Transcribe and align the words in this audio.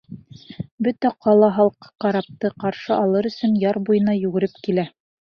Бөтә 0.85 1.09
ҡала 1.25 1.49
халҡы 1.57 1.91
карапты 2.05 2.51
ҡаршы 2.63 2.95
алыр 2.97 3.29
өсөн 3.31 3.55
яр 3.65 3.81
буйына 3.91 4.17
йүгереп 4.23 4.57
килә. 4.69 4.87